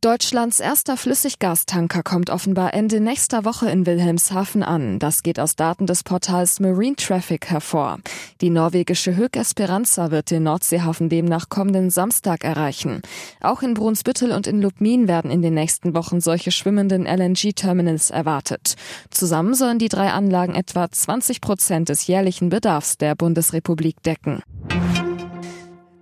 Deutschlands 0.00 0.60
erster 0.60 0.96
Flüssiggastanker 0.96 2.04
kommt 2.04 2.30
offenbar 2.30 2.72
Ende 2.72 3.00
nächster 3.00 3.44
Woche 3.44 3.68
in 3.68 3.84
Wilhelmshaven 3.84 4.62
an. 4.62 5.00
Das 5.00 5.24
geht 5.24 5.40
aus 5.40 5.56
Daten 5.56 5.86
des 5.86 6.04
Portals 6.04 6.60
Marine 6.60 6.94
Traffic 6.94 7.46
hervor. 7.50 7.98
Die 8.40 8.50
norwegische 8.50 9.16
Höck 9.16 9.36
Esperanza 9.36 10.12
wird 10.12 10.30
den 10.30 10.44
Nordseehafen 10.44 11.08
demnach 11.08 11.48
kommenden 11.48 11.90
Samstag 11.90 12.44
erreichen. 12.44 13.02
Auch 13.40 13.62
in 13.62 13.74
Brunsbüttel 13.74 14.30
und 14.30 14.46
in 14.46 14.62
Lubmin 14.62 15.08
werden 15.08 15.32
in 15.32 15.42
den 15.42 15.54
nächsten 15.54 15.94
Wochen 15.94 16.20
solche 16.20 16.52
schwimmenden 16.52 17.04
LNG-Terminals 17.04 18.10
erwartet. 18.10 18.76
Zusammen 19.10 19.54
sollen 19.54 19.80
die 19.80 19.88
drei 19.88 20.12
Anlagen 20.12 20.54
etwa 20.54 20.88
20 20.88 21.40
Prozent 21.40 21.88
des 21.88 22.06
jährlichen 22.06 22.50
Bedarfs 22.50 22.98
der 22.98 23.16
Bundesrepublik 23.16 24.00
decken. 24.04 24.44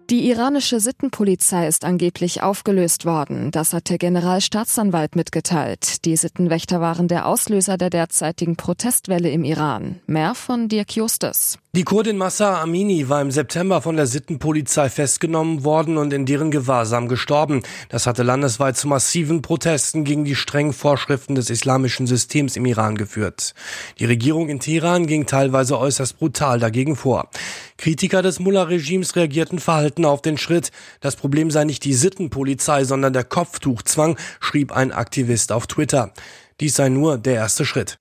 Die 0.09 0.29
iranische 0.29 0.79
Sittenpolizei 0.79 1.67
ist 1.67 1.85
angeblich 1.85 2.41
aufgelöst 2.41 3.07
worden. 3.07 3.51
Das 3.51 3.73
hat 3.73 3.91
der 3.91 3.99
Generalstaatsanwalt 3.99 5.17
mitgeteilt. 5.17 6.05
Die 6.05 6.17
Sittenwächter 6.17 6.81
waren 6.81 7.09
der 7.09 7.27
Auslöser 7.27 7.77
der 7.77 7.91
derzeitigen 7.91 8.55
Protestwelle 8.55 9.31
im 9.31 9.43
Iran. 9.43 9.99
Mehr 10.07 10.37
von 10.37 10.69
Dirk 10.69 10.95
Justus. 10.95 11.59
Die 11.77 11.85
Kurdin 11.85 12.17
Massa 12.17 12.63
Amini 12.63 13.11
war 13.11 13.21
im 13.21 13.31
September 13.31 13.83
von 13.83 13.97
der 13.97 14.07
Sittenpolizei 14.07 14.89
festgenommen 14.89 15.63
worden 15.63 15.99
und 15.99 16.11
in 16.15 16.25
deren 16.25 16.51
Gewahrsam 16.51 17.07
gestorben. 17.07 17.63
Das 17.91 18.07
hatte 18.07 18.23
landesweit 18.23 18.79
zu 18.79 18.89
massiven 18.89 19.43
Protesten 19.43 20.05
gegen 20.05 20.25
die 20.25 20.37
strengen 20.37 20.73
Vorschriften 20.73 21.35
des 21.35 21.51
islamischen 21.51 22.07
Systems 22.07 22.57
im 22.57 22.65
Iran 22.65 22.97
geführt. 22.97 23.53
Die 23.99 24.07
Regierung 24.07 24.49
in 24.49 24.59
Teheran 24.59 25.07
ging 25.07 25.27
teilweise 25.27 25.79
äußerst 25.79 26.19
brutal 26.19 26.61
dagegen 26.61 26.97
vor. 26.97 27.29
Kritiker 27.77 28.23
des 28.23 28.41
Mullah-Regimes 28.41 29.15
reagierten 29.15 29.59
verhalten 29.59 30.07
auf 30.07 30.23
den 30.23 30.39
Schritt. 30.39 30.71
Das 31.03 31.15
Problem 31.15 31.51
sei 31.51 31.65
nicht 31.65 31.85
die 31.85 31.93
Sittenpolizei, 31.93 32.85
sondern 32.85 33.13
der 33.13 33.25
Kopftuchzwang, 33.25 34.17
schrieb 34.41 34.73
ein 34.73 34.93
Aktivist 34.93 35.53
auf 35.53 35.67
Twitter. 35.67 36.15
Dies 36.59 36.75
sei 36.75 36.89
nur 36.89 37.19
der 37.19 37.35
erste 37.35 37.67
Schritt. 37.67 37.99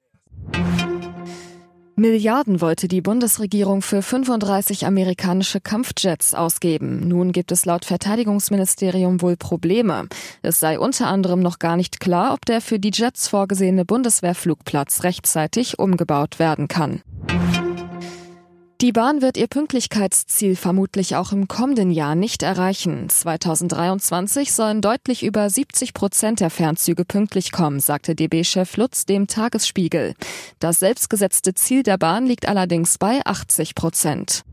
Milliarden 1.97 2.59
wollte 2.59 2.89
die 2.89 2.99
Bundesregierung 2.99 3.81
für 3.81 4.01
35 4.01 4.85
amerikanische 4.85 5.61
Kampfjets 5.61 6.33
ausgeben. 6.33 7.07
Nun 7.07 7.31
gibt 7.31 7.53
es 7.53 7.63
laut 7.63 7.85
Verteidigungsministerium 7.85 9.21
wohl 9.21 9.37
Probleme. 9.37 10.09
Es 10.41 10.59
sei 10.59 10.77
unter 10.77 11.07
anderem 11.07 11.39
noch 11.39 11.57
gar 11.57 11.77
nicht 11.77 12.01
klar, 12.01 12.33
ob 12.33 12.45
der 12.45 12.59
für 12.59 12.79
die 12.79 12.91
Jets 12.93 13.29
vorgesehene 13.29 13.85
Bundeswehrflugplatz 13.85 15.03
rechtzeitig 15.03 15.79
umgebaut 15.79 16.37
werden 16.37 16.67
kann. 16.67 17.01
Die 18.81 18.91
Bahn 18.91 19.21
wird 19.21 19.37
ihr 19.37 19.47
Pünktlichkeitsziel 19.47 20.57
vermutlich 20.57 21.15
auch 21.15 21.31
im 21.31 21.47
kommenden 21.47 21.91
Jahr 21.91 22.13
nicht 22.13 22.43
erreichen. 22.43 23.07
2023 23.07 24.51
sollen 24.51 24.81
deutlich 24.81 25.23
über 25.23 25.49
70 25.49 25.93
Prozent 25.93 26.41
der 26.41 26.49
Fernzüge 26.49 27.05
pünktlich 27.05 27.53
kommen, 27.53 27.79
sagte 27.79 28.15
DB-Chef 28.15 28.75
Lutz 28.75 29.05
dem 29.05 29.27
Tagesspiegel. 29.27 30.13
Das 30.59 30.79
selbstgesetzte 30.79 31.53
Ziel 31.53 31.83
der 31.83 31.97
Bahn 31.97 32.25
liegt 32.25 32.49
allerdings 32.49 32.97
bei 32.97 33.21
80 33.23 33.75
Prozent. 33.75 34.43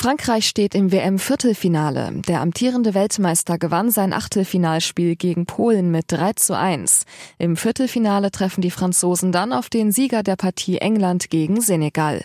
Frankreich 0.00 0.48
steht 0.48 0.74
im 0.74 0.92
WM-Viertelfinale. 0.92 2.22
Der 2.26 2.40
amtierende 2.40 2.94
Weltmeister 2.94 3.58
gewann 3.58 3.90
sein 3.90 4.14
Achtelfinalspiel 4.14 5.14
gegen 5.14 5.44
Polen 5.44 5.90
mit 5.90 6.06
3 6.08 6.32
zu 6.36 6.56
1. 6.56 7.04
Im 7.36 7.54
Viertelfinale 7.54 8.30
treffen 8.30 8.62
die 8.62 8.70
Franzosen 8.70 9.30
dann 9.30 9.52
auf 9.52 9.68
den 9.68 9.92
Sieger 9.92 10.22
der 10.22 10.36
Partie 10.36 10.78
England 10.78 11.28
gegen 11.28 11.60
Senegal. 11.60 12.22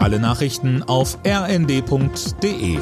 Alle 0.00 0.18
Nachrichten 0.18 0.82
auf 0.82 1.18
rnd.de 1.26 2.78